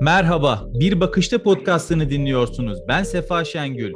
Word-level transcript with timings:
Merhaba, 0.00 0.64
Bir 0.74 1.00
Bakışta 1.00 1.42
podcastını 1.42 2.10
dinliyorsunuz. 2.10 2.78
Ben 2.88 3.02
Sefa 3.02 3.44
Şengül. 3.44 3.92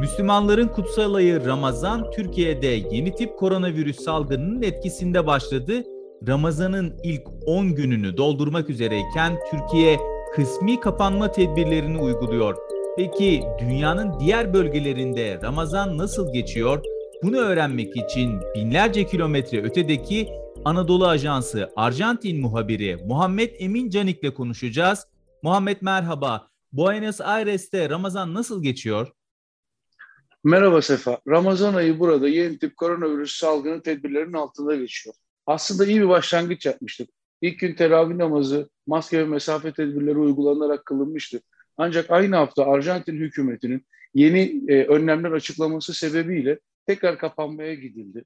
Müslümanların 0.00 0.68
kutsal 0.68 1.14
ayı 1.14 1.46
Ramazan, 1.46 2.10
Türkiye'de 2.10 2.66
yeni 2.66 3.14
tip 3.14 3.38
koronavirüs 3.38 4.00
salgınının 4.00 4.62
etkisinde 4.62 5.26
başladı. 5.26 5.82
Ramazan'ın 6.28 6.94
ilk 7.02 7.22
10 7.46 7.74
gününü 7.74 8.16
doldurmak 8.16 8.70
üzereyken 8.70 9.38
Türkiye 9.50 9.98
kısmi 10.34 10.80
kapanma 10.80 11.32
tedbirlerini 11.32 11.98
uyguluyor. 11.98 12.56
Peki 12.96 13.42
dünyanın 13.58 14.20
diğer 14.20 14.54
bölgelerinde 14.54 15.40
Ramazan 15.42 15.98
nasıl 15.98 16.32
geçiyor? 16.32 16.82
Bunu 17.22 17.36
öğrenmek 17.36 17.96
için 17.96 18.40
binlerce 18.54 19.06
kilometre 19.06 19.62
ötedeki 19.62 20.28
Anadolu 20.64 21.06
Ajansı 21.06 21.70
Arjantin 21.76 22.40
muhabiri 22.40 22.96
Muhammed 23.06 23.50
Emin 23.58 23.90
Canik'le 23.90 24.34
konuşacağız. 24.34 25.06
Muhammed 25.44 25.76
merhaba. 25.80 26.48
Buenos 26.72 27.20
Aires'te 27.20 27.90
Ramazan 27.90 28.34
nasıl 28.34 28.62
geçiyor? 28.62 29.12
Merhaba 30.44 30.82
Sefa. 30.82 31.20
Ramazan 31.28 31.74
ayı 31.74 31.98
burada 31.98 32.28
yeni 32.28 32.58
tip 32.58 32.76
koronavirüs 32.76 33.36
salgını 33.36 33.82
tedbirlerinin 33.82 34.32
altında 34.32 34.76
geçiyor. 34.76 35.14
Aslında 35.46 35.86
iyi 35.86 36.00
bir 36.00 36.08
başlangıç 36.08 36.66
yapmıştık. 36.66 37.10
İlk 37.42 37.58
gün 37.58 37.74
teravih 37.74 38.14
namazı, 38.14 38.70
maske 38.86 39.18
ve 39.18 39.24
mesafe 39.24 39.72
tedbirleri 39.72 40.18
uygulanarak 40.18 40.86
kılınmıştı. 40.86 41.40
Ancak 41.76 42.10
aynı 42.10 42.36
hafta 42.36 42.66
Arjantin 42.66 43.16
hükümetinin 43.16 43.86
yeni 44.14 44.62
e, 44.68 44.84
önlemler 44.84 45.32
açıklaması 45.32 45.94
sebebiyle 45.94 46.58
tekrar 46.86 47.18
kapanmaya 47.18 47.74
gidildi. 47.74 48.24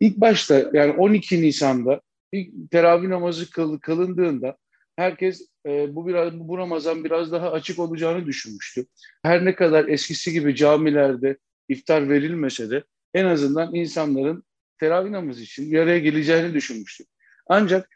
İlk 0.00 0.16
başta 0.16 0.70
yani 0.72 0.92
12 0.92 1.42
Nisan'da 1.42 2.00
ilk 2.32 2.70
teravih 2.70 3.08
namazı 3.08 3.50
kıl, 3.50 3.78
kılındığında 3.78 4.56
herkes 4.96 5.48
e, 5.66 5.94
bu 5.94 6.06
biraz 6.06 6.38
bu 6.38 6.58
Ramazan 6.58 7.04
biraz 7.04 7.32
daha 7.32 7.52
açık 7.52 7.78
olacağını 7.78 8.26
düşünmüştü. 8.26 8.86
Her 9.22 9.44
ne 9.44 9.54
kadar 9.54 9.88
eskisi 9.88 10.32
gibi 10.32 10.54
camilerde 10.54 11.38
iftar 11.68 12.08
verilmese 12.08 12.70
de 12.70 12.84
en 13.14 13.24
azından 13.24 13.74
insanların 13.74 14.44
teravih 14.78 15.10
namazı 15.10 15.42
için 15.42 15.72
bir 15.72 15.78
araya 15.78 15.98
geleceğini 15.98 16.54
düşünmüştü. 16.54 17.04
Ancak 17.46 17.88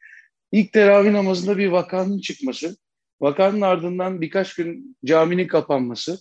ilk 0.53 0.73
teravih 0.73 1.11
namazında 1.11 1.59
bir 1.59 1.69
vakanın 1.69 2.21
çıkması, 2.21 2.77
vakanın 3.21 3.61
ardından 3.61 4.21
birkaç 4.21 4.55
gün 4.55 4.97
caminin 5.05 5.47
kapanması, 5.47 6.19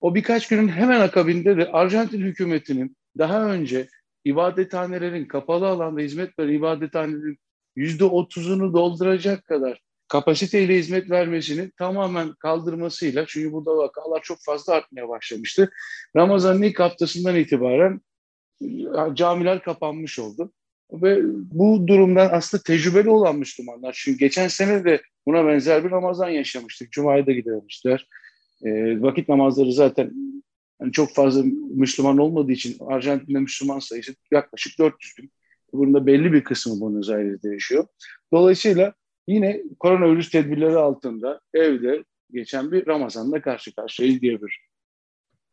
o 0.00 0.14
birkaç 0.14 0.48
günün 0.48 0.68
hemen 0.68 1.00
akabinde 1.00 1.56
de 1.56 1.72
Arjantin 1.72 2.20
hükümetinin 2.20 2.96
daha 3.18 3.50
önce 3.50 3.88
ibadethanelerin 4.24 5.24
kapalı 5.24 5.66
alanda 5.66 6.00
hizmet 6.00 6.38
veren 6.38 6.52
ibadethanelerin 6.52 7.38
yüzde 7.76 8.04
otuzunu 8.04 8.72
dolduracak 8.72 9.44
kadar 9.44 9.85
kapasiteyle 10.08 10.76
hizmet 10.76 11.10
vermesini 11.10 11.70
tamamen 11.70 12.34
kaldırmasıyla 12.34 13.24
çünkü 13.28 13.52
burada 13.52 13.76
vakalar 13.76 14.22
çok 14.22 14.38
fazla 14.44 14.72
artmaya 14.72 15.08
başlamıştı. 15.08 15.70
Ramazan'ın 16.16 16.62
ilk 16.62 16.80
haftasından 16.80 17.36
itibaren 17.36 18.00
camiler 19.14 19.62
kapanmış 19.62 20.18
oldu. 20.18 20.52
Ve 20.92 21.20
bu 21.34 21.86
durumdan 21.86 22.30
aslında 22.32 22.62
tecrübeli 22.62 23.10
olan 23.10 23.38
Müslümanlar. 23.38 23.96
Çünkü 23.98 24.18
geçen 24.18 24.48
sene 24.48 24.84
de 24.84 25.02
buna 25.26 25.46
benzer 25.46 25.84
bir 25.84 25.90
Ramazan 25.90 26.28
yaşamıştık. 26.28 26.92
Cuma'ya 26.92 27.26
da 27.26 27.32
gidememişler. 27.32 28.08
E, 28.64 29.00
vakit 29.02 29.28
namazları 29.28 29.72
zaten 29.72 30.12
yani 30.80 30.92
çok 30.92 31.14
fazla 31.14 31.44
Müslüman 31.74 32.18
olmadığı 32.18 32.52
için 32.52 32.76
Arjantin'de 32.86 33.38
Müslüman 33.38 33.78
sayısı 33.78 34.14
yaklaşık 34.30 34.78
400 34.78 35.18
bin. 35.18 35.30
Bunun 35.72 35.94
da 35.94 36.06
belli 36.06 36.32
bir 36.32 36.44
kısmı 36.44 36.80
Buenos 36.80 37.08
Aires'de 37.08 37.48
yaşıyor. 37.48 37.86
Dolayısıyla 38.32 38.94
yine 39.26 39.62
koronavirüs 39.78 40.30
tedbirleri 40.30 40.76
altında 40.76 41.40
evde 41.54 42.04
geçen 42.32 42.72
bir 42.72 42.86
Ramazan'la 42.86 43.42
karşı 43.42 43.74
karşıyayız 43.74 44.20
diyebilirim. 44.20 44.50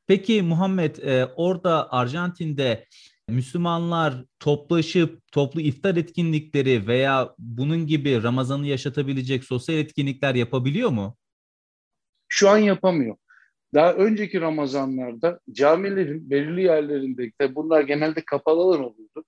Peki 0.08 0.42
Muhammed 0.42 0.96
e, 0.96 1.26
orada 1.26 1.92
Arjantin'de 1.92 2.86
Müslümanlar 3.30 4.26
toplaşıp 4.40 5.32
toplu 5.32 5.62
iftar 5.62 5.96
etkinlikleri 5.96 6.88
veya 6.88 7.36
bunun 7.40 7.88
gibi 7.88 8.24
Ramazan'ı 8.24 8.68
yaşatabilecek 8.68 9.44
sosyal 9.44 9.78
etkinlikler 9.78 10.36
yapabiliyor 10.36 10.90
mu? 10.90 11.18
Şu 12.28 12.50
an 12.50 12.58
yapamıyor. 12.58 13.16
Daha 13.74 13.94
önceki 13.94 14.42
Ramazanlarda 14.42 15.40
camilerin 15.52 16.30
belirli 16.30 16.62
yerlerinde 16.62 17.32
de 17.42 17.56
bunlar 17.56 17.82
genelde 17.82 18.22
kapalı 18.26 18.62
alan 18.62 18.80
oluyordu. 18.80 19.24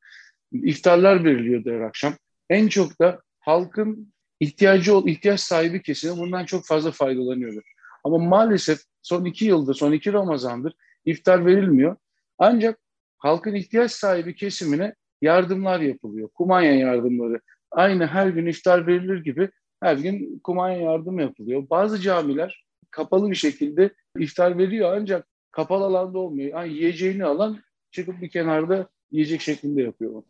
İftarlar 0.51 1.23
veriliyordu 1.23 1.71
her 1.71 1.79
akşam. 1.79 2.13
En 2.49 2.67
çok 2.67 3.01
da 3.01 3.21
halkın 3.39 4.13
ihtiyacı 4.45 4.93
ihtiyaç 5.05 5.39
sahibi 5.39 5.81
kesimi 5.81 6.17
bundan 6.17 6.45
çok 6.45 6.65
fazla 6.65 6.91
faydalanıyordu. 6.91 7.61
Ama 8.03 8.17
maalesef 8.17 8.79
son 9.01 9.25
iki 9.25 9.45
yıldır, 9.45 9.73
son 9.73 9.91
iki 9.91 10.13
Ramazandır 10.13 10.73
iftar 11.05 11.45
verilmiyor. 11.45 11.95
Ancak 12.37 12.79
halkın 13.17 13.55
ihtiyaç 13.55 13.91
sahibi 13.91 14.35
kesimine 14.35 14.95
yardımlar 15.21 15.79
yapılıyor. 15.79 16.29
Kumanya 16.33 16.73
yardımları. 16.75 17.41
Aynı 17.71 18.07
her 18.07 18.27
gün 18.27 18.45
iftar 18.45 18.87
verilir 18.87 19.23
gibi 19.23 19.49
her 19.79 19.97
gün 19.97 20.39
kumanya 20.43 20.77
yardım 20.77 21.19
yapılıyor. 21.19 21.69
Bazı 21.69 22.01
camiler 22.01 22.65
kapalı 22.91 23.29
bir 23.29 23.35
şekilde 23.35 23.93
iftar 24.19 24.57
veriyor 24.57 24.97
ancak 24.97 25.27
kapalı 25.51 25.83
alanda 25.83 26.19
olmuyor. 26.19 26.49
Yani 26.49 26.73
yiyeceğini 26.73 27.25
alan 27.25 27.59
çıkıp 27.91 28.21
bir 28.21 28.29
kenarda 28.29 28.89
yiyecek 29.11 29.41
şeklinde 29.41 29.81
yapıyor. 29.81 30.23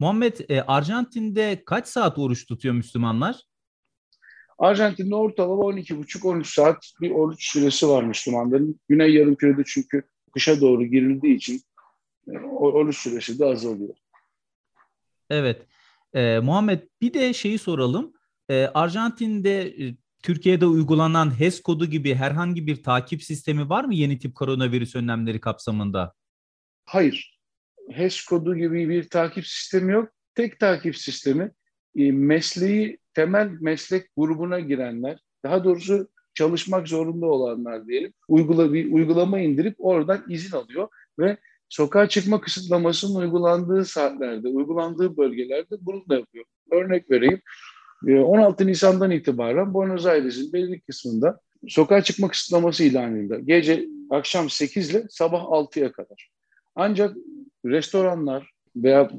Muhammed, 0.00 0.36
e, 0.48 0.62
Arjantin'de 0.62 1.62
kaç 1.66 1.86
saat 1.86 2.18
oruç 2.18 2.46
tutuyor 2.46 2.74
Müslümanlar? 2.74 3.36
Arjantin'de 4.58 5.14
ortalama 5.14 5.62
12,5-13 5.62 6.54
saat 6.54 6.92
bir 7.00 7.10
oruç 7.10 7.52
süresi 7.52 7.88
var 7.88 8.02
Müslümanların. 8.02 8.80
Güney 8.88 9.14
Yarımküre'de 9.14 9.62
çünkü 9.66 10.02
kışa 10.34 10.60
doğru 10.60 10.84
girildiği 10.84 11.36
için 11.36 11.60
e, 12.28 12.38
oruç 12.38 12.96
süresi 12.96 13.38
de 13.38 13.44
azalıyor. 13.44 13.94
Evet. 15.30 15.66
E, 16.14 16.38
Muhammed 16.38 16.82
bir 17.00 17.14
de 17.14 17.32
şeyi 17.32 17.58
soralım. 17.58 18.12
E, 18.50 18.66
Arjantin'de 18.74 19.62
e, 19.62 19.94
Türkiye'de 20.22 20.66
uygulanan 20.66 21.40
HES 21.40 21.62
kodu 21.62 21.86
gibi 21.86 22.14
herhangi 22.14 22.66
bir 22.66 22.82
takip 22.82 23.22
sistemi 23.22 23.68
var 23.68 23.84
mı 23.84 23.94
yeni 23.94 24.18
tip 24.18 24.34
koronavirüs 24.34 24.96
önlemleri 24.96 25.40
kapsamında? 25.40 26.14
Hayır. 26.84 27.38
HES 27.90 28.24
kodu 28.24 28.56
gibi 28.56 28.88
bir 28.88 29.08
takip 29.08 29.46
sistemi 29.46 29.92
yok. 29.92 30.08
Tek 30.34 30.60
takip 30.60 30.96
sistemi 30.96 31.50
e, 31.96 32.12
mesleği 32.12 32.98
temel 33.18 33.50
meslek 33.60 34.10
grubuna 34.16 34.60
girenler, 34.60 35.18
daha 35.44 35.64
doğrusu 35.64 36.08
çalışmak 36.34 36.88
zorunda 36.88 37.26
olanlar 37.26 37.86
diyelim, 37.86 38.12
uygula, 38.28 38.72
bir 38.72 38.92
uygulama 38.92 39.40
indirip 39.40 39.74
oradan 39.78 40.24
izin 40.28 40.56
alıyor 40.56 40.88
ve 41.18 41.36
sokağa 41.68 42.08
çıkma 42.08 42.40
kısıtlamasının 42.40 43.20
uygulandığı 43.20 43.84
saatlerde, 43.84 44.48
uygulandığı 44.48 45.16
bölgelerde 45.16 45.76
bunu 45.80 46.08
da 46.08 46.14
yapıyor. 46.14 46.44
Örnek 46.72 47.10
vereyim. 47.10 47.40
16 48.06 48.64
ee, 48.64 48.66
Nisan'dan 48.66 49.10
itibaren 49.10 49.74
Buenos 49.74 50.06
Aires'in 50.06 50.52
belli 50.52 50.80
kısmında 50.80 51.40
sokağa 51.68 52.02
çıkma 52.02 52.28
kısıtlaması 52.28 52.84
ilan 52.84 53.16
edildi. 53.16 53.40
Gece 53.44 53.86
akşam 54.10 54.50
8 54.50 54.90
ile 54.90 55.06
sabah 55.10 55.42
6'ya 55.42 55.92
kadar. 55.92 56.30
Ancak 56.74 57.16
restoranlar 57.64 58.50
veya 58.76 59.10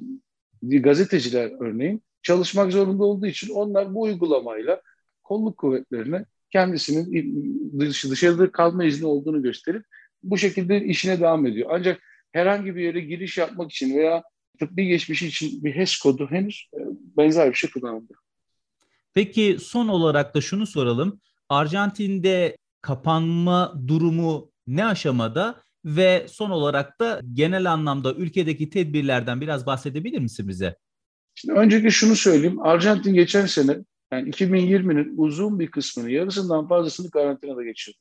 gazeteciler 0.62 1.52
örneğin 1.59 2.04
çalışmak 2.24 2.72
zorunda 2.72 3.03
olduğu 3.03 3.25
için 3.25 3.53
onlar 3.53 3.94
bu 3.94 4.02
uygulamayla 4.02 4.81
kolluk 5.24 5.57
kuvvetlerine 5.57 6.25
kendisinin 6.52 7.80
dışarıda 7.80 8.52
kalma 8.52 8.84
izni 8.84 9.07
olduğunu 9.07 9.44
gösterip 9.44 9.85
bu 10.24 10.38
şekilde 10.38 10.85
işine 10.85 11.19
devam 11.19 11.46
ediyor. 11.46 11.69
Ancak 11.74 12.02
herhangi 12.31 12.75
bir 12.75 12.81
yere 12.81 13.00
giriş 13.00 13.38
yapmak 13.38 13.72
için 13.72 13.97
veya 13.97 14.24
tıbbi 14.59 14.88
geçmişi 14.88 15.28
için 15.28 15.63
bir 15.63 15.75
HES 15.75 15.97
kodu 15.97 16.28
henüz 16.31 16.69
e, 16.74 16.79
benzer 17.18 17.50
bir 17.50 17.56
şey 17.56 17.69
kullanılmıyor. 17.72 18.20
Peki 19.14 19.58
son 19.61 19.88
olarak 19.88 20.35
da 20.35 20.41
şunu 20.41 20.67
soralım. 20.67 21.22
Arjantin'de 21.49 22.58
kapanma 22.82 23.73
durumu 23.88 24.52
ne 24.67 24.85
aşamada 24.85 25.61
ve 25.85 26.26
son 26.29 26.49
olarak 26.49 26.99
da 26.99 27.22
genel 27.34 27.72
anlamda 27.72 28.14
ülkedeki 28.14 28.70
tedbirlerden 28.70 29.41
biraz 29.41 29.66
bahsedebilir 29.66 30.20
misin 30.20 30.47
bize? 30.47 30.76
Şimdi 31.41 31.59
öncelikle 31.59 31.90
şunu 31.90 32.16
söyleyeyim. 32.16 32.59
Arjantin 32.62 33.14
geçen 33.14 33.46
sene 33.46 33.78
yani 34.12 34.30
2020'nin 34.30 35.14
uzun 35.18 35.59
bir 35.59 35.72
kısmını, 35.72 36.12
yarısından 36.12 36.68
fazlasını 36.68 37.12
karantinada 37.12 37.64
geçirdi. 37.64 37.97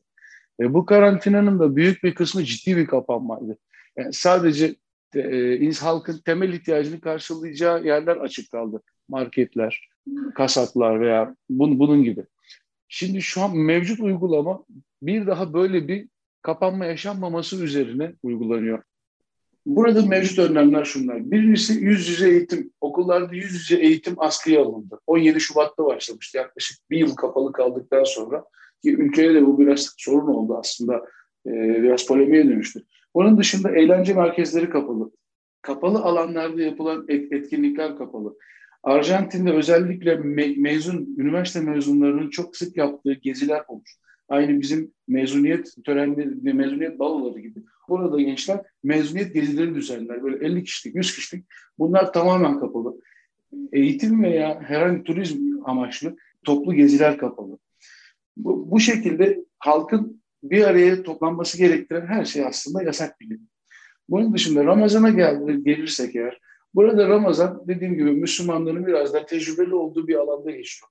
Ve 0.61 0.75
bu 0.75 0.87
karantinanın 0.87 1.59
da 1.59 1.77
büyük 1.77 2.05
bir 2.05 2.15
kısmı 2.15 2.45
ciddi 2.45 2.77
bir 2.77 2.87
kapanmaydı. 2.87 3.59
Yani 3.97 4.13
sadece 4.13 4.75
e, 5.17 5.71
halkın 5.71 6.19
temel 6.19 6.53
ihtiyacını 6.53 7.01
karşılayacağı 7.01 7.85
yerler 7.85 8.17
açık 8.17 8.51
kaldı. 8.51 8.83
Marketler, 9.09 9.89
kasaplar 10.35 11.01
veya 11.01 11.37
bun, 11.51 11.79
bunun 11.79 12.05
gibi. 12.05 12.25
Şimdi 12.89 13.23
şu 13.23 13.43
an 13.43 13.57
mevcut 13.57 14.01
uygulama 14.01 14.65
bir 15.03 15.27
daha 15.27 15.55
böyle 15.55 15.89
bir 15.89 16.09
kapanma 16.43 16.87
yaşanmaması 16.87 17.65
üzerine 17.65 18.13
uygulanıyor. 18.23 18.83
Burada 19.69 20.07
mevcut 20.07 20.39
önlemler 20.39 20.85
şunlar. 20.85 21.31
Birincisi 21.31 21.73
yüz 21.73 22.09
yüze 22.09 22.31
eğitim. 22.31 22.73
Okullarda 22.81 23.35
yüz 23.35 23.55
yüze 23.55 23.83
eğitim 23.83 24.15
askıya 24.19 24.63
alındı. 24.63 25.01
17 25.07 25.41
Şubat'ta 25.41 25.85
başlamıştı. 25.85 26.39
Yaklaşık 26.39 26.91
bir 26.91 26.99
yıl 26.99 27.15
kapalı 27.15 27.53
kaldıktan 27.53 28.05
sonra 28.05 28.45
Ki 28.83 28.97
ülkeye 28.97 29.35
de 29.35 29.47
bu 29.47 29.59
biraz 29.59 29.95
sorun 29.97 30.27
oldu 30.27 30.57
aslında. 30.59 30.95
E, 31.47 31.51
biraz 31.83 32.07
polemiğe 32.07 32.49
dönüştü. 32.49 32.85
Onun 33.15 33.39
dışında 33.39 33.71
eğlence 33.71 34.15
merkezleri 34.15 34.71
kapalı. 34.71 35.11
Kapalı 35.63 35.99
alanlarda 35.99 36.63
yapılan 36.63 37.07
etkinlikler 37.09 37.97
kapalı. 37.97 38.37
Arjantin'de 38.83 39.53
özellikle 39.53 40.17
me 40.17 40.55
mezun, 40.57 41.15
üniversite 41.19 41.61
mezunlarının 41.61 42.31
çok 42.31 42.57
sık 42.57 42.77
yaptığı 42.77 43.13
geziler 43.13 43.63
olmuş. 43.69 43.99
Aynı 44.29 44.61
bizim 44.61 44.93
mezuniyet 45.09 45.75
törenleri, 45.85 46.53
mezuniyet 46.55 46.99
baloları 46.99 47.41
gibi. 47.41 47.63
Burada 47.89 48.21
gençler 48.21 48.61
mezuniyet 48.83 49.35
gezileri 49.35 49.75
düzenler. 49.75 50.23
Böyle 50.23 50.47
50 50.47 50.65
kişilik, 50.65 50.97
100 50.97 51.17
kişilik. 51.17 51.45
Bunlar 51.79 52.13
tamamen 52.13 52.61
kapalı. 52.61 53.01
Eğitim 53.73 54.23
veya 54.23 54.61
herhangi 54.61 55.05
turizm 55.05 55.39
amaçlı 55.65 56.17
toplu 56.45 56.75
geziler 56.75 57.19
kapalı. 57.19 57.59
Bu, 58.37 58.71
bu 58.71 58.81
şekilde 58.81 59.45
halkın 59.59 60.23
bir 60.43 60.65
araya 60.65 61.03
toplanması 61.03 61.59
gerektiren 61.59 62.07
her 62.07 62.25
şey 62.25 62.45
aslında 62.45 62.83
yasak 62.83 63.21
bilim. 63.21 63.49
Bunun 64.09 64.35
dışında 64.35 64.65
Ramazan'a 64.65 65.11
gel 65.11 65.61
gelirsek 65.65 66.17
eğer, 66.17 66.41
burada 66.75 67.09
Ramazan 67.09 67.63
dediğim 67.69 67.95
gibi 67.95 68.11
Müslümanların 68.11 68.87
biraz 68.87 69.15
da 69.15 69.27
tecrübeli 69.27 69.75
olduğu 69.75 70.09
bir 70.09 70.15
alanda 70.15 70.51
geçiyor. 70.51 70.91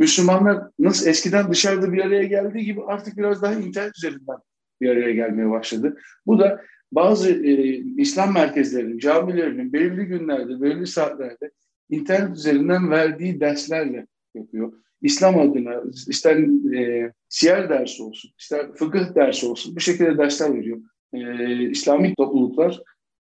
Müslümanlar 0.00 0.62
nasıl 0.78 1.06
eskiden 1.06 1.50
dışarıda 1.50 1.92
bir 1.92 2.04
araya 2.04 2.24
geldiği 2.24 2.64
gibi 2.64 2.82
artık 2.82 3.16
biraz 3.16 3.42
daha 3.42 3.54
internet 3.54 3.96
üzerinden 3.96 4.36
bir 4.80 4.90
araya 4.90 5.12
gelmeye 5.12 5.50
başladı. 5.50 5.98
Bu 6.26 6.38
da 6.38 6.62
bazı 6.92 7.30
e, 7.30 7.52
İslam 7.96 8.34
merkezlerinin, 8.34 8.98
camilerinin 8.98 9.72
belirli 9.72 10.04
günlerde, 10.04 10.60
belirli 10.60 10.86
saatlerde 10.86 11.50
internet 11.90 12.36
üzerinden 12.36 12.90
verdiği 12.90 13.40
derslerle 13.40 14.06
yapıyor. 14.34 14.72
İslam 15.02 15.38
adına 15.38 15.82
ister 16.08 16.36
e, 16.74 17.12
siyer 17.28 17.68
dersi 17.68 18.02
olsun, 18.02 18.30
ister 18.38 18.72
fıkıh 18.72 19.14
dersi 19.14 19.46
olsun 19.46 19.76
bu 19.76 19.80
şekilde 19.80 20.18
dersler 20.18 20.54
veriyor. 20.54 20.78
E, 21.12 21.70
İslami 21.70 22.14
topluluklar 22.14 22.82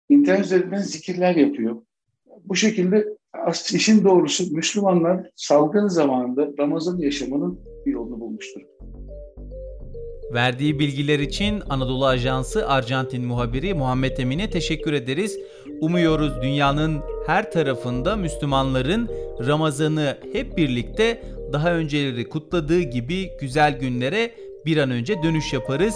internet 0.08 0.44
üzerinden 0.44 0.82
zikirler 0.82 1.36
yapıyor. 1.36 1.82
Bu 2.44 2.56
şekilde 2.56 3.06
işin 3.74 4.04
doğrusu 4.04 4.44
Müslümanlar 4.54 5.26
salgın 5.36 5.88
zamanında 5.88 6.48
Ramazan 6.58 6.98
yaşamının 6.98 7.60
bir 7.86 7.92
yolunu 7.92 8.20
bulmuştur. 8.20 8.60
Verdiği 10.34 10.78
bilgiler 10.78 11.18
için 11.18 11.62
Anadolu 11.68 12.06
Ajansı 12.06 12.68
Arjantin 12.68 13.26
muhabiri 13.26 13.74
Muhammed 13.74 14.18
Emin'e 14.18 14.50
teşekkür 14.50 14.92
ederiz. 14.92 15.38
Umuyoruz 15.80 16.42
dünyanın 16.42 17.00
her 17.26 17.52
tarafında 17.52 18.16
Müslümanların 18.16 19.08
Ramazan'ı 19.46 20.18
hep 20.32 20.56
birlikte 20.56 21.22
daha 21.52 21.72
önceleri 21.72 22.28
kutladığı 22.28 22.80
gibi 22.80 23.30
güzel 23.40 23.78
günlere 23.78 24.30
bir 24.66 24.76
an 24.76 24.90
önce 24.90 25.22
dönüş 25.22 25.52
yaparız. 25.52 25.94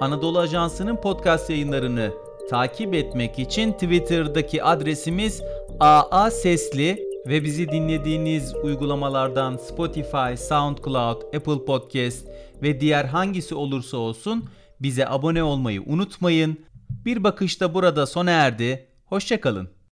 Anadolu 0.00 0.38
Ajansı'nın 0.38 0.96
podcast 0.96 1.50
yayınlarını 1.50 2.10
takip 2.50 2.94
etmek 2.94 3.38
için 3.38 3.72
Twitter'daki 3.72 4.64
adresimiz 4.64 5.42
AA 5.80 6.30
Sesli 6.30 7.06
ve 7.28 7.44
bizi 7.44 7.68
dinlediğiniz 7.68 8.54
uygulamalardan 8.62 9.56
Spotify, 9.56 10.36
SoundCloud, 10.48 11.22
Apple 11.22 11.64
Podcast 11.64 12.26
ve 12.62 12.80
diğer 12.80 13.04
hangisi 13.04 13.54
olursa 13.54 13.96
olsun 13.96 14.44
bize 14.80 15.08
abone 15.08 15.42
olmayı 15.42 15.82
unutmayın. 15.86 16.58
Bir 17.04 17.24
bakışta 17.24 17.74
burada 17.74 18.06
sona 18.06 18.30
erdi. 18.30 18.88
Hoşçakalın. 19.06 19.79